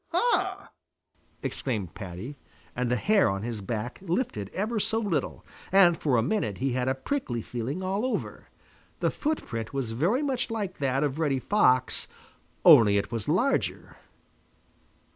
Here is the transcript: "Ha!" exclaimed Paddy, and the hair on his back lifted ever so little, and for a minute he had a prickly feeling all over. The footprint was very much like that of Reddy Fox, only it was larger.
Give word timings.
"Ha!" 0.13 0.71
exclaimed 1.43 1.93
Paddy, 1.93 2.35
and 2.75 2.89
the 2.89 2.95
hair 2.95 3.29
on 3.29 3.43
his 3.43 3.61
back 3.61 3.99
lifted 4.01 4.49
ever 4.49 4.79
so 4.79 4.97
little, 4.97 5.45
and 5.71 5.95
for 5.95 6.17
a 6.17 6.23
minute 6.23 6.57
he 6.57 6.73
had 6.73 6.87
a 6.87 6.95
prickly 6.95 7.43
feeling 7.43 7.83
all 7.83 8.03
over. 8.03 8.47
The 8.99 9.11
footprint 9.11 9.75
was 9.75 9.91
very 9.91 10.23
much 10.23 10.49
like 10.49 10.79
that 10.79 11.03
of 11.03 11.19
Reddy 11.19 11.37
Fox, 11.37 12.07
only 12.65 12.97
it 12.97 13.11
was 13.11 13.27
larger. 13.27 13.97